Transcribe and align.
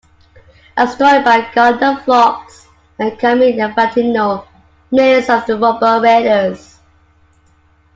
A 0.77 0.87
story 0.87 1.21
by 1.21 1.51
Gardner 1.53 2.01
Fox 2.03 2.65
and 2.97 3.19
Carmine 3.19 3.59
Infantino, 3.59 4.47
Menace 4.89 5.29
of 5.29 5.45
the 5.45 5.53
Robot 5.55 6.01
Raiders! 6.01 6.79